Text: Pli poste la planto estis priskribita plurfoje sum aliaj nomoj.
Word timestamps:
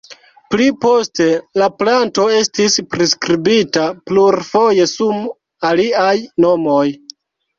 Pli 0.53 0.67
poste 0.83 1.25
la 1.61 1.65
planto 1.81 2.23
estis 2.37 2.77
priskribita 2.93 3.83
plurfoje 4.11 4.89
sum 4.93 5.19
aliaj 5.71 6.17
nomoj. 6.47 6.89